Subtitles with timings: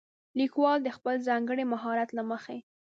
[0.39, 2.57] ليکوال د خپل ځانګړي مهارت له مخې